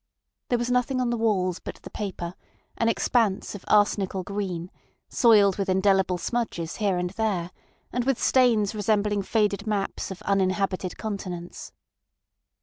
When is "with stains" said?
8.03-8.73